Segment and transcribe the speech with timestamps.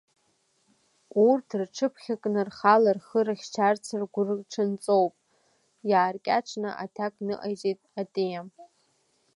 [1.25, 5.13] Урҭ рҽыԥхьакны рхала рхы рыхьчарц ргәырҽанҵоуп,
[5.89, 8.41] иааркьаҿны аҭак ныҟаиҵеит Отиа.